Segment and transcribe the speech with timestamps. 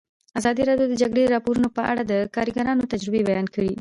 [0.39, 3.69] ازادي راډیو د د جګړې راپورونه په اړه د کارګرانو تجربې بیان کړي.